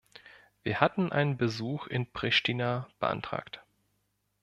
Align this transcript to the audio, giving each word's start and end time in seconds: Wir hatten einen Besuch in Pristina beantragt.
Wir 0.63 0.81
hatten 0.81 1.11
einen 1.11 1.37
Besuch 1.37 1.85
in 1.85 2.11
Pristina 2.11 2.87
beantragt. 2.97 3.63